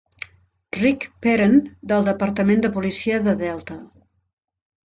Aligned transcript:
Rick 0.77 1.05
Parent 1.25 1.59
del 1.93 2.09
Departament 2.09 2.65
de 2.65 2.75
policia 2.79 3.23
de 3.29 3.37
Delta. 3.47 3.81